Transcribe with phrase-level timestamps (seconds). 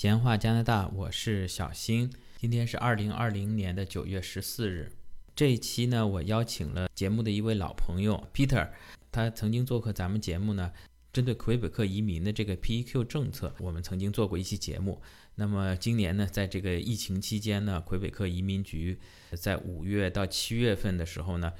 [0.00, 2.10] 闲话加拿大，我是小新。
[2.38, 4.90] 今天是二零二零年的九月十四日。
[5.36, 8.70] 这一期呢，我邀请了节目的一位老朋友 Peter，
[9.12, 10.72] 他曾经做客咱们节目呢。
[11.12, 15.02] 针对魁北克移民的这个 PEQ 政策，我们曾经做过一期节目。
[15.34, 18.98] 那么今年呢，在这个疫情期间呢，魁北克移民局
[19.34, 21.52] 在五月到七月份的时候呢，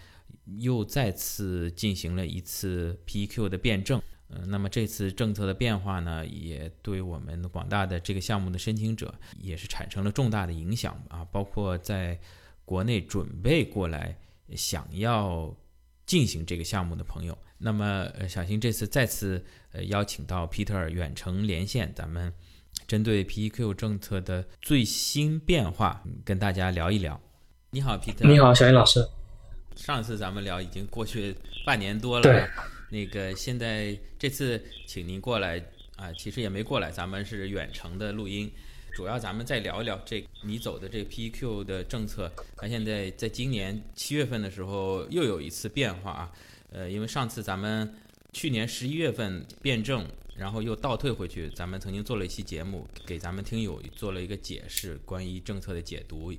[0.57, 4.01] 又再次进行了一次 PEQ 的辩证。
[4.33, 12.19] 呃，那么这次政策的变化呢，也对我们广大的这个项目的申请者也是产生了重大的影响啊，包括在
[12.65, 14.17] 国内准备过来
[14.55, 15.53] 想要
[16.07, 17.37] 进行这个项目的朋友。
[17.59, 22.33] 那么，呃，小新这次再次呃邀请到 Peter 远程连线，咱们
[22.87, 27.21] 针对 PEQ 政策的最新变化跟大家聊一聊。
[27.71, 28.27] 你好，Peter。
[28.27, 29.07] 你好，小新老师。
[29.77, 32.23] 上次咱们聊已经过去半年多了。
[32.23, 32.47] 对。
[32.91, 35.65] 那个现在这次请您过来
[35.97, 38.51] 啊，其实也没过来，咱们是远程的录音，
[38.93, 42.31] 主要咱们再聊一聊这你走的这 PQ 的政策。
[42.57, 46.33] 它现在在今年七月份的时候又有一次变化啊，
[46.73, 47.95] 呃，因为上次咱们
[48.33, 56.33] 去年十一月份辩证，然后又倒退回去，咱们曾经做了一期节目，给咱们听友做了一个解释，关于政策的解读。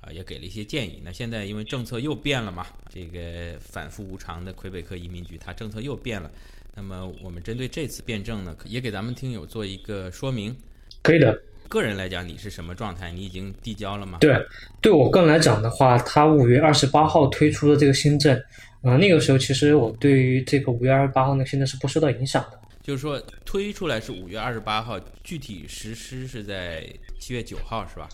[0.00, 1.00] 啊，也给了一些建议。
[1.04, 6.30] 那现在因为政策又变了嘛，这个反复无常的魁北克移民局，它政策又变了。
[6.74, 10.56] 那么我们针对这次辩证呢，也给咱们听友做一个说明。
[11.02, 11.40] 可以的。
[11.68, 13.10] 个人来讲，你是什么状态？
[13.10, 14.16] 你已经递交了吗？
[14.22, 14.34] 对，
[14.80, 18.34] 对我个人来讲的话，他五月二十八号推出的这个新政，
[18.82, 22.58] 嗯，那个时候其实我对于这个五月二十八号那个新政是不受到影响的。
[22.80, 26.88] 就是说推出来是五月二十八号，具体实施是在
[27.18, 28.08] 七月九号，是吧？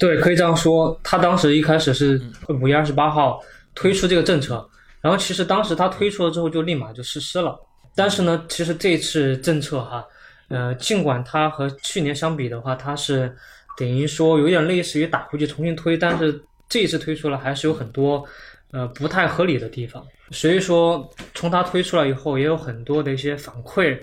[0.00, 0.98] 对，可以这样说。
[1.04, 3.38] 他当时一开始是五月二十八号
[3.74, 4.66] 推出这个政策，
[5.02, 7.58] 然后其实当时他推出了之后就立马就实施了。
[7.94, 10.02] 但是呢，其实这次政策哈，
[10.48, 13.34] 呃，尽管它和去年相比的话，它是
[13.76, 18.24] 等于说有点类似于打回去重新推，但是这一次推出了还是有很多
[18.70, 20.02] 呃不太合理的地方。
[20.30, 23.98] 所以说，从它推出来以后，也有很多的一些反馈，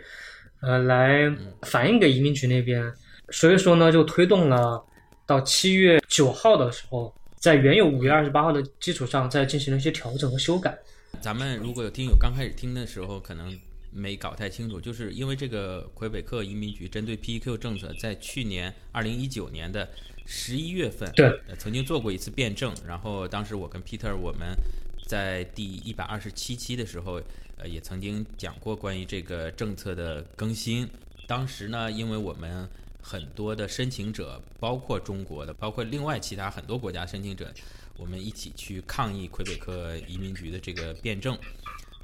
[0.62, 1.32] 呃，来
[1.64, 2.94] 反映给移民局那边。
[3.34, 4.82] 所以说呢，就推动了
[5.26, 10.78] 到七月九号的时候，在原有五月二十八号的基础上，再进行了一些调整和修改。
[11.20, 13.58] 咱们如果有听友刚开始听的时候，可能
[13.92, 19.90] 没搞太清楚，就是因为这个魁北克移民局针对 PEQ 政策，在去年二零一九年的
[20.26, 22.74] 十一月份，对，曾经做过一次辩证。
[22.88, 24.56] 然后当时我跟 Peter 我们。
[25.06, 27.22] 在第一百二十七期的时候，
[27.58, 30.90] 呃，也曾经讲过关于这个政策的更新。
[31.28, 32.68] 当时呢，因为我们
[33.04, 37.54] 很多的申请者，包括中国的，包括另外其他很多国家申请者，
[37.98, 41.38] 我们一起去抗议魁北克移民局的这个辩证。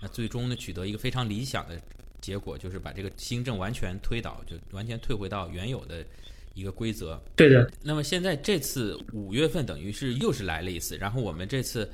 [0.02, 1.82] 那最终呢，取得一个非常理想的
[2.22, 6.06] 结果，就是把这个新政完全推倒，就完全退回到原有的
[6.54, 7.20] 一个规则。
[7.36, 7.72] 对的。
[7.82, 11.90] 那么现在这次五月份，等于是又是来了一次，然后我们这次。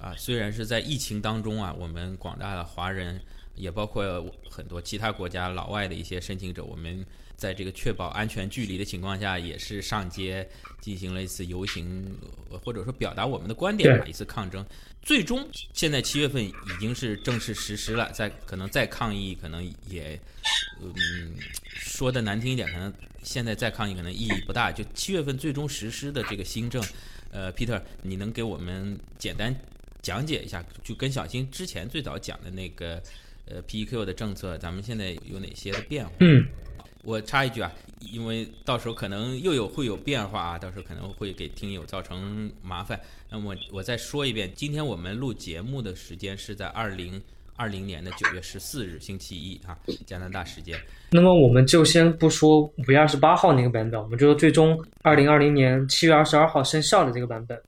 [0.00, 3.20] 啊，虽然是在疫情当中啊，我们广大的华人，
[3.54, 7.04] 也包括很多其他国家老外的一些申请者，我们
[7.40, 10.46] 在这个确保安全距离的情况下，也是上街
[10.78, 12.14] 进行了一次游行，
[12.62, 14.64] 或者说表达我们的观点吧，一次抗争。
[15.00, 20.20] 最终，现在七月份已经是正式实施了，再可能再抗议，可能也，
[20.82, 21.34] 嗯，
[21.72, 22.92] 说的难听一点，可能
[23.22, 24.70] 现在再抗议可能意义不大。
[24.70, 26.84] 就七月份最终实施的这个新政，
[27.30, 29.58] 呃，Peter，你能给我们简单？
[30.02, 33.02] 讲解一下，就跟小新之前最早讲的那个，
[33.44, 36.12] 呃，PEQ 的政策，咱们现在有哪些的变化？
[36.20, 36.46] 嗯，
[37.04, 37.72] 我插一句啊，
[38.12, 43.00] 因为到时候可能又有会有变化啊，到时候可能会给听友造成麻烦。
[43.30, 47.20] 那么我再说一遍，今天我们录节目的时间是在二零
[47.56, 50.78] 二零年的九月十四日星期一啊，加拿大时间。
[51.10, 57.60] 那么我们就先不说五月二十八号那个版本，我们就说最终二零二零年七月二十二号生效的这个版本。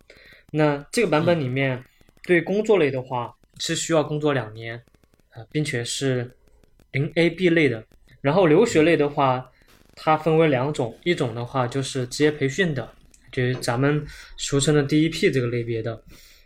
[0.51, 1.83] 那这个版本里面。
[2.25, 4.81] 对工作类的话是需要工作两年，
[5.31, 6.31] 啊，并且是
[6.93, 7.85] 零 A B 类的。
[8.23, 9.51] 然后留学类的话，
[9.95, 12.91] 它分为两种，一种的话就是职业培训的，
[13.31, 14.03] 就是咱们
[14.39, 16.03] 俗称的第一批这个类别的。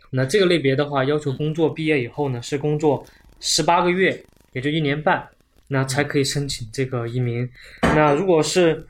[0.09, 3.05] 那这个类别的话，要求工作毕业以后呢，是工作
[3.39, 4.21] 十八个月，
[4.51, 5.25] 也就一年半，
[5.69, 7.49] 那才可以申请这个移民。
[7.81, 8.85] 那如果是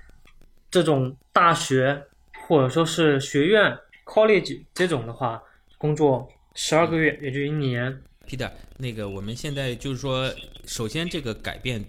[0.71, 2.01] 这种大学
[2.47, 5.39] 或者说是学院 college 这种的话，
[5.77, 6.27] 工作。
[6.59, 7.95] 十二个月，也就一年。
[8.27, 10.27] Peter，那个我们现在就是说，
[10.65, 11.85] 首先这个改变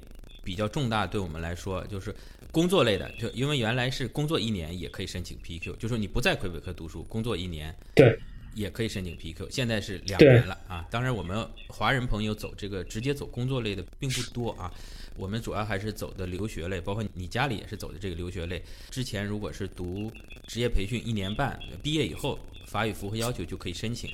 [0.49, 2.15] 比较重大，对我们来说就是
[2.51, 8.19] 工作类的，就因为原来是工作一年也可以申请 PQ，就说你不在魁北克读书，工作一年，对，
[8.55, 10.87] 也可以申请 PQ，现在是两年了啊。
[10.91, 14.73] 当然，我们华人朋友走这个直接走工作类的并不多啊。
[15.17, 18.63] 我们主要还是走的留学类，包括你家里也是走的这个留学类。
[18.89, 20.11] 之前如果是读
[20.47, 24.11] 职业培训一年半，毕业以后法语符合要求就可以申请。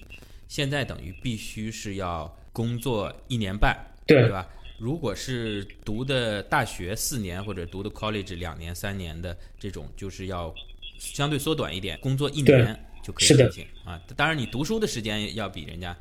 [0.48, 4.44] 现在等于必须是要工作一年半，对对吧？
[4.78, 10.52] 如果是读的大学四年或者读的 college 两年、三年的这种，就是要
[10.98, 14.00] 相对缩短一点，工作一年就可以申请啊。
[14.16, 15.96] 当然，你读书的时间要比人家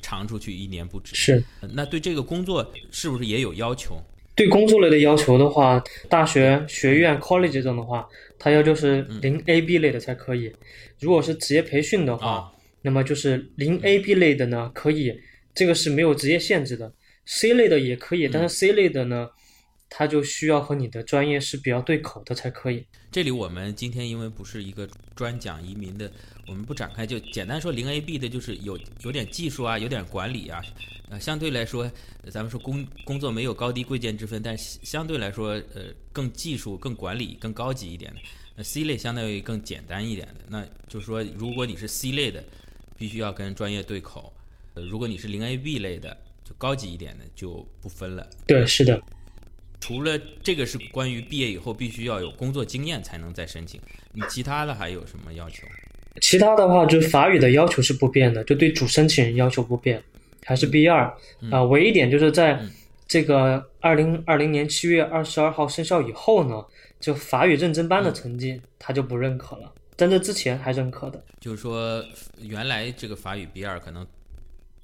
[0.00, 1.14] 长出去一年不止。
[1.14, 1.42] 是
[1.72, 4.00] 那对这个工作是不是也有要求？
[4.34, 8.08] 对工作类的要求的话，大学、学院、college 这种的话，
[8.38, 10.50] 它要就是零 AB 类的才可以。
[11.00, 15.12] 如果是职业培训的话，啊那么就是零 AB 类的呢，可以，
[15.54, 16.90] 这个是没有职业限制的。
[17.24, 19.30] C 类的也可以，但是 C 类的呢，
[19.88, 22.84] 它就需要和你的专业是比较对口的才可以。
[23.10, 26.10] 这里我们今天因为不是一个专讲移民的，
[26.48, 30.62] 我们不展开，就简单说零 AB 的，就是有有点技术啊，有点管理啊，
[31.10, 31.90] 呃，相对来说，
[32.30, 38.20] 咱们说工工作没有高低贵贱之分，但是相对来说，呃，更技术、更管理、更高级一点的。
[38.56, 42.42] 那 C 类相当于更简单一点的，那就是说，如果你是 C 类的，
[42.98, 44.32] 必须要跟专业对口；
[44.74, 46.16] 呃，如果你是零 AB 类的，
[46.52, 48.28] 就高级一点的就不分了。
[48.46, 49.00] 对，是的，
[49.80, 53.80] 除了这个是关于毕业以后必须要有工作经验才能再申请，
[54.12, 55.66] 你其他的还有什么要求？
[56.20, 60.02] 其他的话，就是法语的要求是不变的，就对主申请人要求不变，
[60.44, 61.04] 还是 B 二
[61.50, 61.62] 啊。
[61.64, 62.60] 唯一一点就是在
[63.08, 66.62] 这个二零二零年七月二十二号生效以后呢，
[67.00, 71.24] 就法语认证班的成绩他就不认可了，在这之前还认可的。
[71.40, 72.04] 就是说，
[72.40, 74.06] 原来这个法语 B 二可能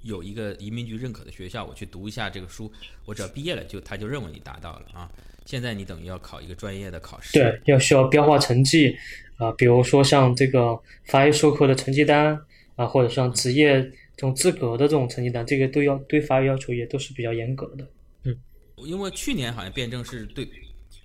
[0.09, 2.73] 有一个移民局认可的学校，我去读一下这个书，
[3.05, 5.09] 我只要毕业了就他就认为你达到了啊。
[5.45, 8.97] 现在你等于要考一个专业的考试，对，要需要标化成绩
[9.37, 12.39] 啊、比如说像这个法语授课的成绩单
[12.77, 17.87] 啊、或者像职业这种资格的这种成绩单，这个都要对法语要求也都是比较严格的。
[18.25, 18.37] 嗯
[18.87, 20.49] 因为去年好像辩证是对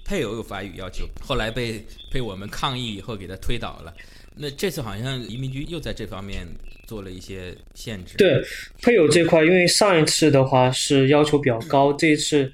[0.06, 3.94] 配偶有法语要求，后来被被我们抗议以后给他推倒了。
[4.36, 6.48] 那这次好像移民局又在这方面
[6.88, 8.18] 做了一些限制。
[8.18, 8.44] 对
[8.82, 12.52] 配偶这块，因为上一次的话是要求比较高，这一次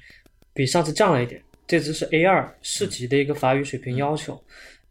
[0.52, 4.38] 比上次降了一点，这次是 A 二市级的一个法语水平要求。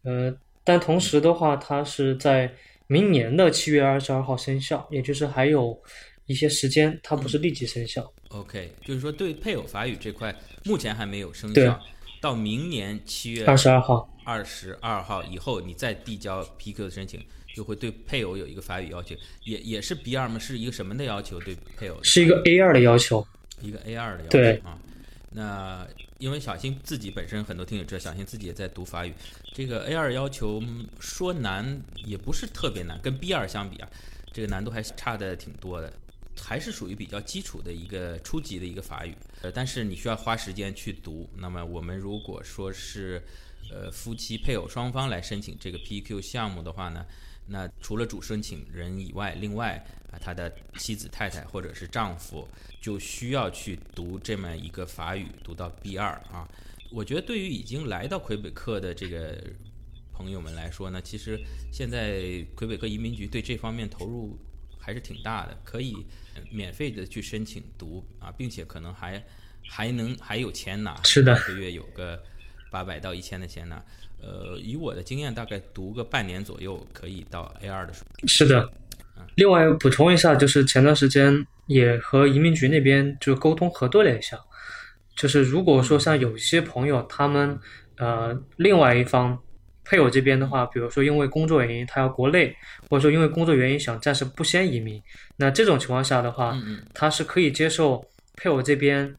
[0.02, 0.34] 呃，
[0.64, 2.52] 但同时的话，它是在
[2.88, 5.80] 明年的七月二十二号生效，也就是还有
[6.26, 8.12] 一些时间，它不是立即生效。
[8.30, 10.34] OK，就是说对配偶法语这块
[10.64, 11.80] 目前还没有生对效，
[12.20, 17.24] 到明年七月二十二号，二十二号以后，你再递交 PQ 的申请，
[17.54, 20.38] 就会对配偶有一个法语要求，也也是 B 二吗？
[20.38, 21.40] 是一个什么的要求？
[21.40, 23.26] 对配偶是一个 A 二的要求。
[23.62, 24.78] 一个 A 二的要对求啊。
[25.32, 25.86] 那
[26.18, 29.14] 因为小新自己本身很多听友知道，小新自己也在读法语，
[29.54, 33.88] 这个 A 二要求嗯说难也不是特别难，跟 B 二相比啊，
[34.32, 35.92] 这个难度还是差的挺多的。
[36.42, 41.28] 还是属于比较基础的一个初级的一个法语，呃，但是你需要花时间去读。
[41.36, 43.22] 那么我们如果说是，
[43.70, 47.06] 呃，夫妻配偶双方来申请这个 PQ 项目的话呢，
[47.46, 52.48] 那除了主申请人以外，另外啊，他的妻子、太太或者是丈夫
[52.80, 56.48] 就需要去读这么一个法语，读到 B 二啊。
[56.90, 59.40] 我觉得对于已经来到魁北克的这个
[60.12, 61.38] 朋友们来说呢，其实
[61.70, 64.36] 现在魁北克移民局对这方面投入
[64.80, 65.94] 还是挺大的，可以
[66.34, 69.22] 呃免费的去申请读啊，并且可能还
[69.68, 72.20] 还能还有钱拿，是的一个月有个
[72.70, 73.84] 八百到一千的钱拿。
[74.22, 78.28] 呃，以我的经验，大概读个半年左右可以到 A 二的水平。
[78.28, 78.70] 是的。
[79.34, 84.38] 另外补充一下，就是前段时间也和移民局那边就沟通核对了一下，
[85.14, 87.58] 就是如果说像有一些朋友他们
[87.96, 89.38] 呃另外一方
[89.90, 92.54] 配偶这边的话，比如说因为工作原因他要国内，
[92.88, 95.02] 或者说因为工作原因想暂时不先移民，
[95.36, 96.86] 那这种情况下的话，嗯嗯。
[96.94, 98.04] 他是可以接受
[98.36, 99.12] 配偶这边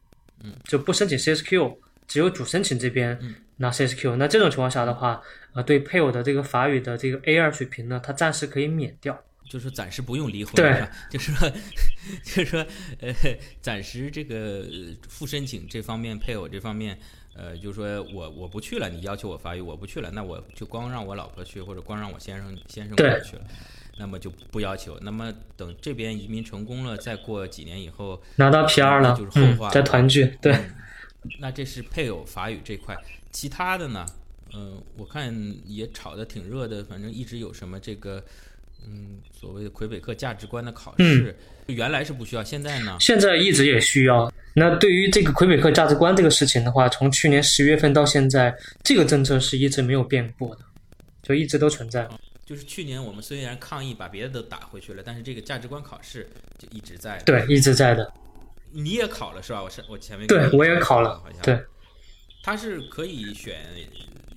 [0.64, 1.76] 就不申请 CSQ，
[2.08, 3.34] 只有主申请这边嗯。
[3.58, 4.16] 拿 CSQ。
[4.16, 5.20] 那这种情况下的话，
[5.52, 9.22] 呃，对配偶的这个法语的这个 A 二水平呢，他暂时可以免掉。
[9.50, 10.82] 就是暂时不用离婚，对。
[11.10, 11.50] 就是说，
[12.24, 12.66] 就是说，
[13.00, 13.14] 呃，
[13.60, 16.98] 暂时这个呃复申请这方面，配偶这方面，
[17.34, 23.42] 呃，就是说我我不去了，你要求我法语，我不去了，那我就光让我老婆去，或者光让我先生先生过去了，
[23.98, 24.98] 那么就不要求。
[25.00, 30.52] 那么等这边移民成功了，再过几年以后拿到 PR 了就是，后嗯话，了再团聚，对。
[30.52, 30.74] 嗯
[31.38, 32.96] 那这是配偶法语这块，
[33.30, 34.04] 其他的呢？
[34.54, 35.32] 嗯、我看
[35.64, 38.20] 也炒得挺热的，反正一直有什么这个，
[38.84, 41.36] 嗯，所谓的魁北克价值观的考试，
[41.68, 42.96] 原来是不需要，现在呢？
[42.98, 44.32] 现在一直也需要。
[44.54, 50.62] 那对于这个魁北克价值观这个事情的话，从去年十月份到现在，这个政策是一直没有变过的，
[51.22, 52.08] 就一直都存在。
[52.44, 56.28] 就是去年我们虽然抗议把别的都打回去了，但是这个价值观考试
[56.58, 57.16] 就一直在。
[57.24, 58.12] 对，一直在的。
[58.72, 59.62] 你也考了是吧？
[59.62, 61.58] 我是我前面对我也考了，好像对。
[62.42, 63.56] 它是可以选，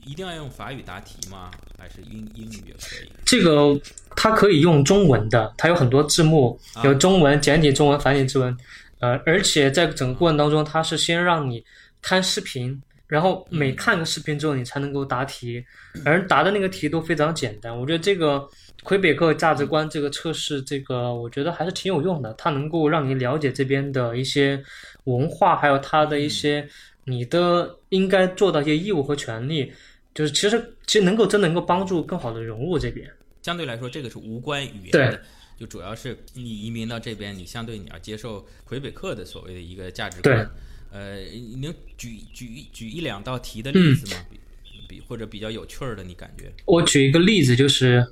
[0.05, 1.51] 一定要用法语答题吗？
[1.77, 3.10] 还是英英语也可以？
[3.25, 3.77] 这个
[4.15, 8.57] 它可以用中文的，它有很多字幕，有中文、简体中文、繁体中文。
[9.06, 11.64] 呃，而且在整个过程当中，它是先让你
[12.02, 15.64] 看视频，然后每看个视频之后，你才能够答题，
[16.04, 17.78] 而答的那个题都非常简单。
[17.78, 18.48] 我觉得这个
[18.84, 24.64] 魁北克价值观这个测试，这个我觉得还是挺有用的，它能够让你了解这边的一些
[25.04, 26.68] 文化，还有它的一些。
[27.08, 29.72] 你的应该做到一些义务和权利，
[30.16, 33.08] 就是其实其实能够真能够帮助更好的融入这边。
[33.44, 35.22] 相对来说，这个是无关语言的，
[35.58, 40.50] 就主要是你移民到这边，你相对你要接受魁北克的所谓的一个价值观。
[40.92, 44.26] 呃，你能举举举一两道题的例子吗？
[44.30, 44.40] 比
[44.88, 46.52] 比或者比较有趣儿的，你感觉？
[46.66, 48.06] 我举一个例子，就是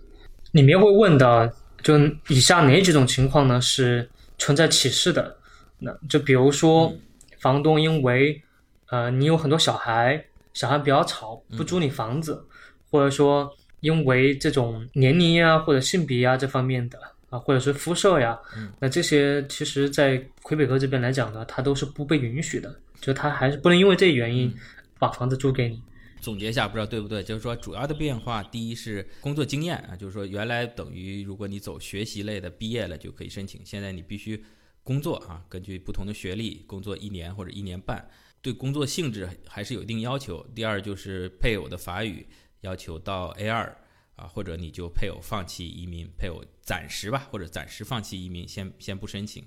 [0.52, 1.98] 里面会问的，就
[2.28, 5.38] 以下哪几种情况呢是存在歧视的？
[5.80, 6.94] 那就比如说，
[7.40, 8.42] 房东因为
[8.88, 12.46] 呃，你有很多小孩，小孩比较吵，不租你房子，
[12.90, 17.00] 或者说因为这种年龄呀或者性别呀这方面的
[17.34, 18.40] 啊，或者是肤色呀，
[18.80, 24.54] 那这些其实，在魁北克这边来讲呢，它都是不被允许的，就它还是不能因为这原因
[25.00, 25.82] 把房子租给你。
[26.22, 27.24] 总结一下，不知道对不对？
[27.24, 34.44] 就是说，主要的变化，第一是工作经验啊，就是说原来等于如果你走学习类的，毕业了就可以申请，现在你必须
[34.84, 38.08] 工作啊，根据不同的学历工作一年或者一年半。
[38.44, 40.46] 对工作性质还是有一定要求。
[40.54, 42.28] 第二就是配偶的法语
[42.62, 43.76] 要求到 A 二
[44.16, 49.46] 啊，或者你就配偶放弃移民，配偶暂时吧，或者暂时放弃移民，先先不申请。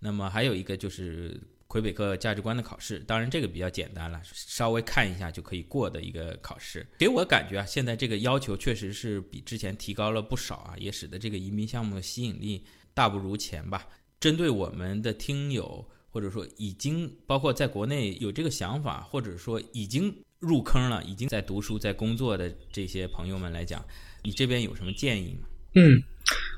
[0.00, 6.86] 那么还有一个就是魁北克价值观的考试，当然这个比较简单了，稍微看一下就可以过的一个考试。
[6.98, 13.86] 给我感觉啊，现在这个要求确实是比之前提高了不少啊，也使得这个移民项目的吸引力大不如前吧。
[14.20, 15.88] 针对我们的听友。
[16.10, 23.84] 或者说已经包括在国内有这个想法，或者说已经入坑了，已经在读书、在工作的这些朋友们来讲，
[24.22, 25.48] 你这边有什么建议吗？
[25.74, 26.02] 嗯，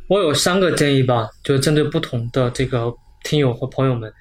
[0.07, 2.95] 我有三个建议吧，就是针对不同的这个
[3.25, 4.13] 听友和朋友们。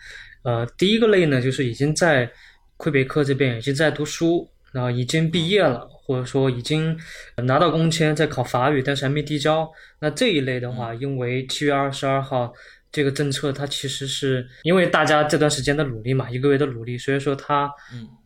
[0.44, 2.32] 呃，第一个类呢，就是已经在
[2.78, 6.98] 魁北克这边已经在读书，然后已经毕业了，或者说已经
[7.44, 9.70] 拿到工签，在考法语，但是还没递交。
[10.00, 12.54] 那这一类的话，因为七月二十二号。
[12.92, 17.72] 这个政策它其实是因为大家这段时间的努力嘛，一个月的努力，所以说它，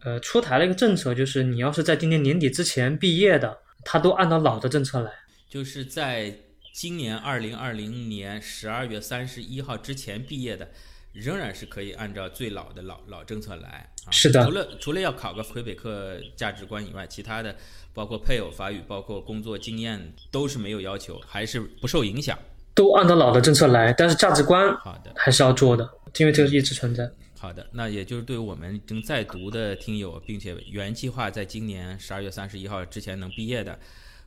[0.04, 5.12] 呃，出台了一个政策，就是你要是在今年年底之前毕业的，它都按照老的政策来。
[5.50, 6.34] 就是在
[6.74, 10.68] 今年二零二零年十二月三十一号之前毕业的，
[11.12, 13.88] 仍然是可以按照最老的老老政策来。
[14.10, 14.44] 是的。
[14.46, 17.56] 除了除了要考个魁北克价值观以外，其他的
[17.94, 22.40] 包括配偶法语、包括工作经验都是没有要求，还是不受影响。
[22.76, 27.10] 都按照老的政策来，但是价值观好的还是要做的，因为这个一直存在。
[27.40, 33.78] 好的，那也就是对于我们正在读的听友，并且原计划在今年十二月三十一号之前能毕业的，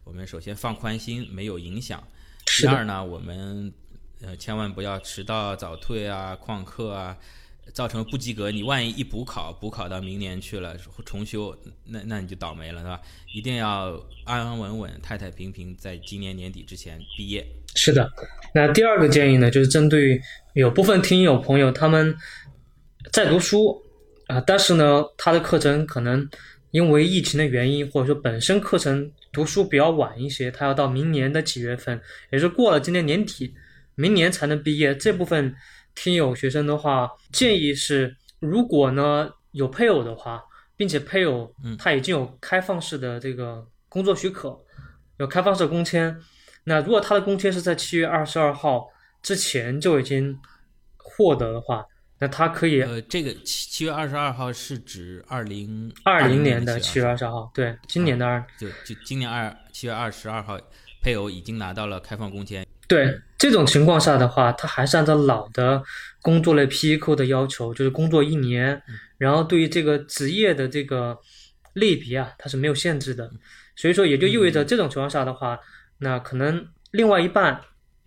[0.05, 2.03] 我们首先放宽心，没有影响。
[2.61, 3.73] 第二呢，我们
[4.23, 7.17] 呃千万不要迟到早退啊、旷课啊，
[7.73, 8.51] 造成不及格。
[8.51, 13.01] 你万一一补考，补考到明年去了重修，那那你就倒霉了，是吧？
[13.35, 17.47] 一定要安安稳稳、太太平平，在今年年底之前毕业。
[17.75, 18.11] 是的，
[18.55, 20.21] 那第二个建议呢，就是针对
[20.55, 22.17] 有部分听友朋友他们
[23.13, 23.83] 在读书
[24.29, 26.27] 啊，但是呢，他的课程可能
[26.71, 32.01] 因为疫情的原因，或者说本身课程读书比较晚一些，他要到明年的几月份，
[32.33, 33.55] 也是过了今年年底，
[33.95, 34.97] 明年才能毕业。
[34.97, 35.55] 这部分
[35.97, 40.41] 听友学生的话，建议是，如果呢有配偶的话，
[40.77, 44.57] 并且配偶他已经有开放式的这个工作许可，
[45.19, 46.17] 有开放式工签。
[46.65, 48.87] 那如果他的工签是在七月二十二号
[49.23, 50.39] 之前就已经
[50.97, 51.85] 获得的话，
[52.19, 60.59] 那他可以呃，这个七七月二十二号是指二零二零年的七月二十二号，对，今年的二就就今年二七月二十二号，
[61.03, 62.67] 配偶已经拿到了开放工签。
[62.89, 65.83] 对这种情况下的话，他还是按照老的
[66.23, 68.81] 工作类 P E Q 的要求，就是工作一年，
[69.19, 71.19] 然后对于这个职业的这个
[71.75, 73.31] 类别啊，它是没有限制的，
[73.75, 75.59] 所以说也就意味着这种情况下的话。
[75.99, 77.59] 那可能另外一半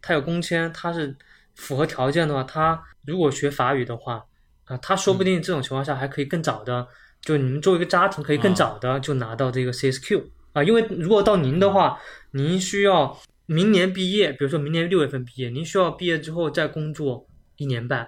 [0.01, 1.15] 他有工签，他是
[1.55, 4.23] 符合条件的话，他如果学法语的话，
[4.65, 6.87] 啊，他说不定这种情况下还可以更早的，
[7.21, 11.99] 就你们作为一个家庭可以更早的就拿到这个 CSQ 啊，因为如果到您的话，
[12.31, 13.19] 您需要
[13.49, 17.27] 明年毕业，比如说明年六月份毕业，您需要毕业之后再工作
[17.57, 18.07] 一年半，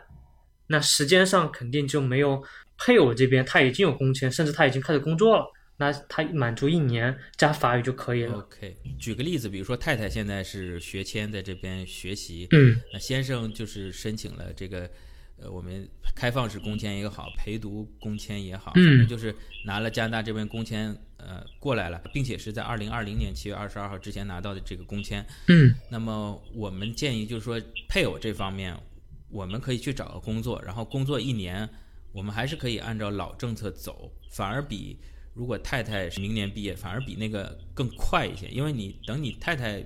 [0.68, 2.42] 那时间上肯定就没有
[2.78, 5.46] 配偶这边他已经有工签，甚至他已经开始工作了。
[5.78, 8.36] 那他满足一年加法语就可以了。
[8.36, 14.88] OK，举个例子，比如说太太现在是学签在这边学习，嗯那先生就是申请了这个，
[15.38, 19.34] 呃，我们开放式工签也好，陪读工签也好，嗯反正就是
[19.66, 20.96] 拿了加拿大这边工签，
[21.28, 25.26] 呃，过来了，并且是在二零二零年七月二十二号之前拿到的这个工签。
[25.48, 28.76] 嗯那么我们建议就是说，配偶这方面，
[29.30, 31.70] 我们可以去找个工作，然后工作一年，
[32.12, 34.98] 我们还是可以按照老政策走，反而比
[35.34, 39.86] 如果太太是明年毕业，反而比那个更快一些，因为你等你太太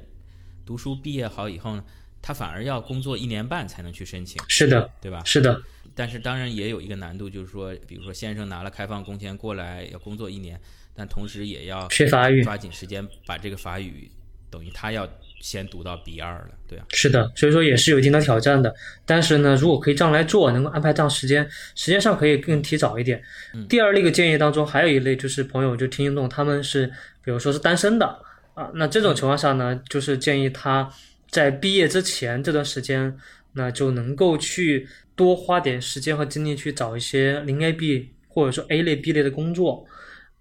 [0.66, 1.84] 读书毕业好以后呢，
[2.26, 5.22] 她反而要工作一年半才能去申请，是的，对吧？
[5.24, 5.62] 是的，
[5.94, 10.60] 但是当然也有一个难度，就是说，比如说先生拿了开放工签过来要工作一年，
[10.96, 14.10] 但同时也要学法语抓紧时间把这个法语，
[14.50, 15.08] 等于他要
[15.40, 16.86] 先读到 B 二了，对啊。
[16.90, 18.74] 是的，所以说也是有一定的挑战的。
[19.06, 23.22] 但是呢，如果可以这样来做，能够安排这样时间，时间上可以更提早一点。
[23.70, 26.88] 第二类个建议当中，还有一类就是朋友就听众他们是，
[27.24, 28.20] 比如说是单身的
[28.56, 30.90] 啊，那这种情况下呢，就是建议他
[31.30, 33.18] 在毕业之前这段时间，
[33.54, 39.86] 那就能够去多花点时间和精力去找一些零 A B 或者说 A 类、B 类的工作。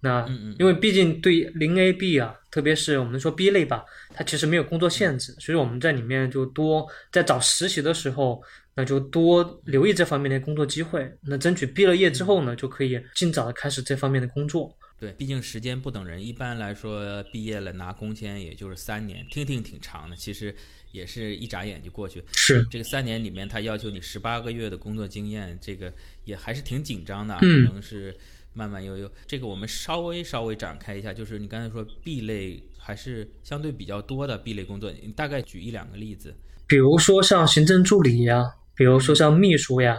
[0.01, 0.27] 那
[0.59, 8.43] 因为毕竟对零 A、B 啊，特别是我们说 B 类吧，它其实没有工作限制，所以我们在里面就多在找实习的时候，
[8.75, 11.11] 那就多留意这方面的工作机会。
[11.23, 14.77] 那争取毕了业之后呢，就可以尽早的开始这方面的工作。
[15.05, 20.55] 对，毕竟时间不等人，一般来说毕业了拿工签也就是三年，听听挺长的，其实
[20.93, 22.25] 也是一眨眼就过去。
[22.33, 25.93] 是，这个三年里面，他要求你十八个月的工作经验，这个
[26.25, 28.17] 也还是挺紧张的啊，嗯可能是
[28.55, 29.11] 慢慢悠悠。
[29.27, 36.35] 这个我们稍微稍微展开一下，就是你刚才说 B 类还是相对比较多的 B 类工作，你大概举一两个例子。
[36.67, 38.43] 比如说像行政助理呀，
[38.75, 39.99] 比如说像秘书呀，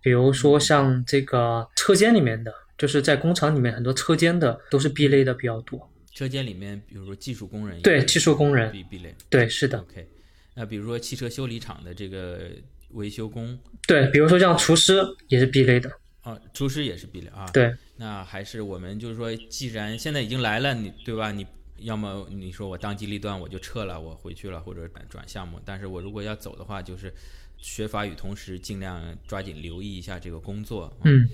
[0.00, 5.90] 比如说像这个车间里面的，就是在工厂里面很多车间的都是 B 类的比较多。
[6.12, 9.14] 车间里面，比如说技术工人对，技术工人，B B 类。
[9.28, 10.08] 对，是的，OK，
[10.54, 12.50] 那比如说汽车修理厂的这个
[12.92, 15.90] 维修工对，比如说像厨师也是 B 类的，
[16.22, 17.46] 啊，厨师也是 B 类啊。
[17.52, 21.30] 对，那还是我们就是说，既然现在已经来了，你对吧？
[21.30, 21.46] 你
[21.80, 25.60] 要么你说我当机立断我就撤了，我回去了，或者转转项目。
[25.66, 27.12] 但是我如果要走的话，就是
[27.58, 30.84] 学法语，同时尽量抓紧留意一下这个工作。
[30.84, 31.28] 啊嗯，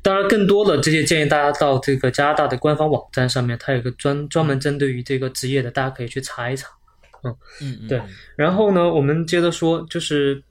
[0.00, 6.68] 当然，更多的这些建议大家到这个加拿大的官方网站上面，它有一个专专门针对于这个职业的，大家可以去查一查。
[7.24, 7.98] 嗯嗯，对。
[7.98, 8.08] 嗯。
[8.36, 10.42] 然后呢，我们接着说，就是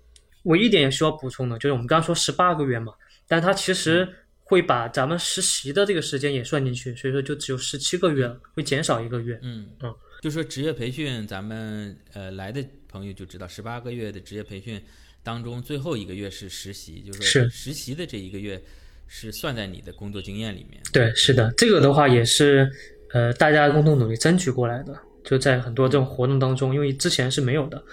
[0.44, 2.94] 我一一点也需要补充的，就是我们刚刚说十八个月嘛，
[3.28, 4.08] 但它其实
[4.44, 9.40] 会把咱们实习的这个时间也算进去，所以说就只有十七个月了，会减少一个月。
[9.42, 9.70] 嗯。
[9.82, 14.84] 嗯，就说职业培训，咱们呃来的朋友就知道，十八个月的职业培训
[15.24, 18.64] 当中，最后一个月是实习，就是实习的这一个月是
[19.08, 20.82] 是算在你的工作经验里面。
[20.92, 22.70] 对，是的，这个的话也是
[23.14, 27.84] 呃大家共同努力争取过来的，就在很多这种活动当中，因为之前是没有的。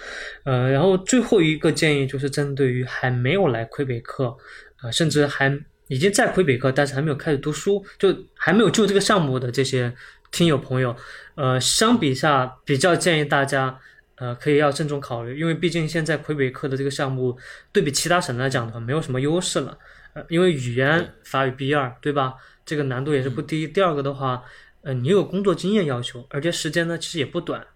[0.45, 4.37] 呃，然后最后一个建议就是针对于还没有来魁北克，
[4.83, 5.57] 呃，甚至还
[5.89, 9.93] 已经在魁北克，但是还没有开始读书，就还没有就这个项目的这些
[10.31, 10.97] 听友朋友，
[11.37, 13.79] 呃，相比下比较建议大家。
[14.17, 17.37] 呃，可以要慎重考虑，因为毕竟现在魁北克的这个项目
[17.73, 19.77] 对比其他省来讲的话，没有什么优势了。
[20.15, 22.35] 呃，因为语言法语 B 二，对吧？
[22.65, 23.69] 这个难度也是不低。
[23.69, 24.43] 第二个的话，
[24.83, 27.67] 呃，你有工作经验要求，而且时间呢其实也不短，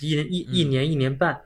[0.00, 1.42] 一年一一年一年半，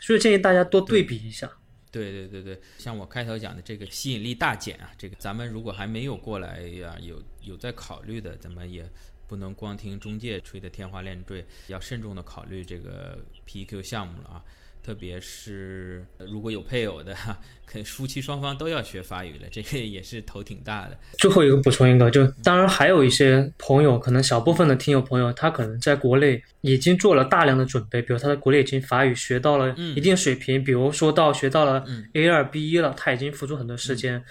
[0.00, 1.48] 所以建议大家多对比一下。
[1.92, 8.84] 对对对对，像我开头讲的这个吸引力大减啊，这个咱们如果还没有过来呀，有有在考虑的，咱们也
[9.28, 14.44] 不能光听中介吹的天花乱坠，要慎重的考虑这个 PEQ 项目了啊。
[14.84, 20.98] 特别是呃如果有配偶的，哈，可夫妻双方都要学法语了，这个也是头挺大的。
[21.18, 34.22] 最后一个补充一个，就当然还有一些朋友，可能小部分的听友朋友，他可能在国内已经做了大量的准备，比如他在国内已经法语学到了一定水平，比如说到学到了 A 二 B 一了，他已经付出很多时间。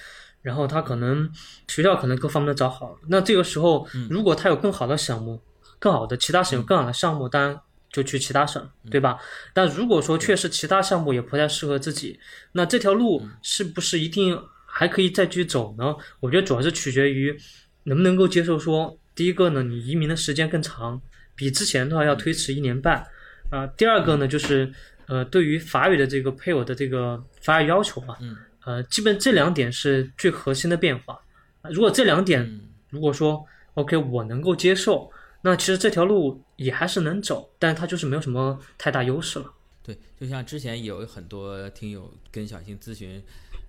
[0.43, 1.31] 然后他可能
[1.69, 5.41] 学校可能各方面都找好了，那这个时候如果他有更好的项目，
[5.79, 7.57] 更好的其他省有更好的项目，当然
[7.93, 9.17] 就去其他省，对吧？
[9.53, 12.19] 但如果说确实其他项目也不太适合自己，
[12.51, 15.95] 那这条路是不是一定还可以再去走呢？
[16.19, 17.37] 我觉得主要是取决于
[17.83, 20.99] 能不能够接受说，第一个呢，你移民的时间更长，
[21.35, 23.05] 比之前的话要推迟一年半，
[23.51, 24.73] 啊、第二个呢就是
[25.05, 31.13] 呃，对于法语的这个配偶的这个法语要求吧，嗯呃，基本这两点是最核心的变化。
[31.61, 35.11] 啊如果这两点嗯如果说 OK 我能够接受，
[35.45, 39.53] 那其实这条路也还是能走，但是它就是没有什么太大优势了。
[39.83, 43.21] 对，就像之前有很多听友跟小新咨询，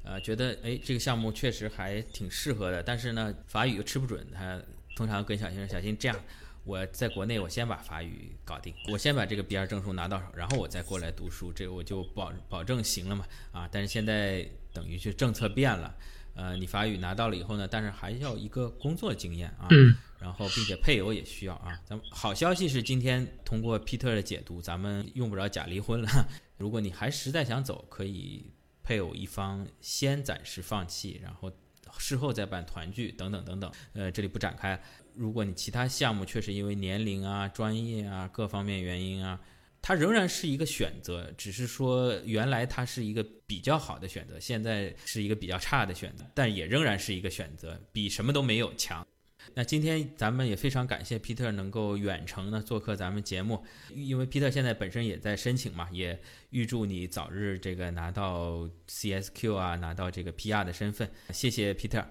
[0.04, 4.62] 呃，觉得哎这个项目确实还挺适合的，但是呢法语又吃不准，他
[4.94, 6.16] 通常跟小新说小新这样，
[6.62, 13.68] 我在国内我先把法语搞定，我先把这个 B 二证书拿到手，然后我再过来读书，这我就保保证行了嘛啊！
[13.72, 15.92] 但是现在等于是政策变了，
[16.34, 21.78] 呃，你法语拿到了以后呢，但是还要一个工作经验啊，嗯然后并且配偶也需要啊。
[21.84, 26.08] 咱们好消息是今天通过 Peter 的解读，咱们用不着假离婚了。
[26.56, 28.50] 如果你还实在想走，可以
[28.82, 31.52] 配偶一方先暂时放弃，然后
[31.98, 33.70] 事后再办团聚等等等等。
[33.92, 34.80] 呃，这里不展开。
[35.14, 39.38] 如果你其他项目确实因为年龄啊、专业啊各方面原因啊，
[39.86, 49.06] 它仍然是一个选择，只是说原来它是一个比较好的选择，现在是一个比较差的选择，但也仍然是一个选择，比什么都没有强。
[49.52, 53.62] 那今天咱们也非常感谢皮特能够远程呢做客咱们节目，
[53.94, 56.18] 因为皮特现在本身也在申请嘛，也
[56.48, 61.10] 预祝你早日这个拿到 CSQ 啊，拿到这个 PR 的身份。
[61.30, 62.02] 谢谢皮特。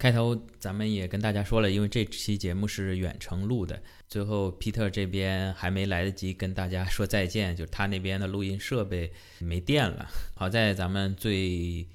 [0.00, 10.08] 开头咱们也跟大家说了，因为这期节目是远程录的，最后皮特这边还没来得及跟大家说再见，就他那边的录音设备没电了。
[10.32, 11.86] 好在咱们最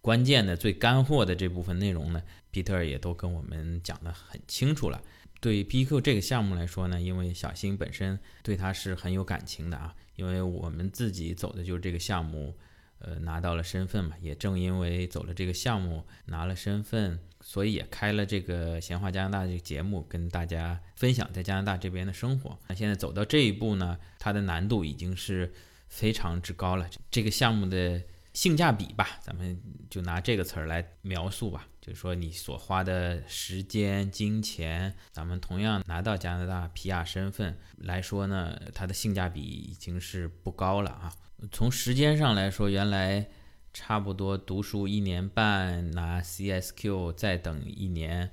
[0.00, 2.20] 关键的、最干货的这部分内容呢
[2.50, 5.00] 皮特也都跟我们讲得很清楚了。
[5.40, 12.56] 对 PQ 这个项目来说呢，因为小新本身对他是很有感情的啊，因为我们自己走的就是这个项目。
[13.04, 22.56] 呃，拿到了身份嘛，也正因为走了这个项目，拿了身份，所以也开了这个闲话加拿大这个节目，跟大家分享在加拿大这边的生活。
[22.68, 25.52] 那现在走到这一步呢，它的难度已经是
[25.88, 26.88] 非常之高了。
[27.10, 28.00] 这个项目的
[28.32, 29.60] 性价比吧，咱们
[29.90, 41.12] 就拿这个词儿来描述吧，就是说你所花的时间、金钱，咱们同样拿到加拿大 PR 身份来说呢，它的性价比已经是不高了啊。
[41.50, 43.28] 从时间上来说，原来
[43.74, 48.30] 差不多读书一年半拿 CSQ，再等一年，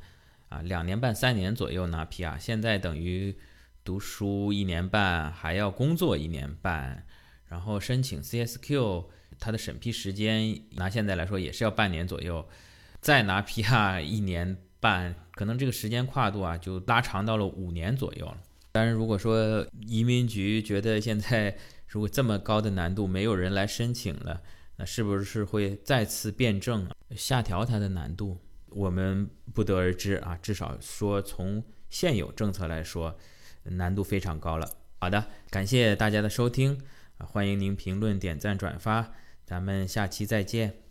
[0.50, 3.36] 啊，两年半三年左右拿 PR，现在等于
[3.84, 7.04] 读书一年半，还要工作一年半，
[7.48, 9.06] 然后申请 CSQ，
[9.40, 12.48] 它的审批时间拿现在来说也是要半年左右，
[13.02, 18.38] 再拿 PR 一年半，可能这个时间跨度啊就拉长到了五年左右了。
[18.72, 21.58] 当然，如果说移民局觉得现在
[21.88, 24.42] 如果这么高的难度没有人来申请了，
[24.76, 28.38] 那是不是会再次变证下调它的难度？
[28.68, 30.38] 我们不得而知啊。
[30.42, 33.18] 至少说从现有政策来说，
[33.64, 34.70] 难度非常高了。
[35.00, 36.80] 好的，感谢大家的收听
[37.18, 40.88] 啊，欢迎您评论、点赞、转发，咱们下期再见。